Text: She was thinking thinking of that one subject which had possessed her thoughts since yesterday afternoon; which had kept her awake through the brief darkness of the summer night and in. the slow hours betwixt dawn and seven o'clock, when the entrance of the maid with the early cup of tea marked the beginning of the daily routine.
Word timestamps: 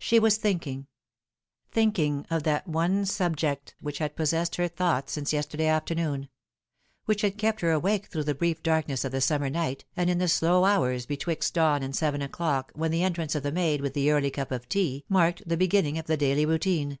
She 0.00 0.18
was 0.18 0.38
thinking 0.38 0.88
thinking 1.70 2.26
of 2.30 2.42
that 2.42 2.66
one 2.66 3.06
subject 3.06 3.76
which 3.80 3.98
had 3.98 4.16
possessed 4.16 4.56
her 4.56 4.66
thoughts 4.66 5.12
since 5.12 5.32
yesterday 5.32 5.68
afternoon; 5.68 6.28
which 7.04 7.20
had 7.20 7.38
kept 7.38 7.60
her 7.60 7.70
awake 7.70 8.06
through 8.06 8.24
the 8.24 8.34
brief 8.34 8.60
darkness 8.60 9.04
of 9.04 9.12
the 9.12 9.20
summer 9.20 9.48
night 9.48 9.84
and 9.96 10.10
in. 10.10 10.18
the 10.18 10.26
slow 10.26 10.64
hours 10.64 11.06
betwixt 11.06 11.54
dawn 11.54 11.80
and 11.84 11.94
seven 11.94 12.22
o'clock, 12.22 12.72
when 12.74 12.90
the 12.90 13.04
entrance 13.04 13.36
of 13.36 13.44
the 13.44 13.52
maid 13.52 13.80
with 13.80 13.94
the 13.94 14.10
early 14.10 14.32
cup 14.32 14.50
of 14.50 14.68
tea 14.68 15.04
marked 15.08 15.44
the 15.48 15.56
beginning 15.56 15.96
of 15.96 16.06
the 16.06 16.16
daily 16.16 16.44
routine. 16.44 16.98